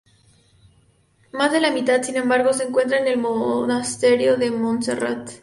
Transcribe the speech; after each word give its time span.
Más 1.31 1.51
de 1.51 1.61
la 1.61 1.69
mitad, 1.69 2.01
sin 2.01 2.15
embargo, 2.15 2.53
se 2.53 2.63
encuentra 2.63 2.97
en 2.97 3.05
el 3.07 3.19
monasterio 3.19 4.35
de 4.35 4.49
Montserrat. 4.49 5.29